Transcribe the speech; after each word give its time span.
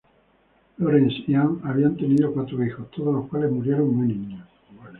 Lawrence 0.79 1.15
y 1.27 1.35
Anne 1.35 1.59
habían 1.63 1.95
tenido 1.95 2.33
cuatro 2.33 2.65
hijos, 2.65 2.89
todos 2.89 3.13
los 3.13 3.27
cuales 3.27 3.51
murieron 3.51 3.95
muy 3.95 4.07
niños. 4.07 4.43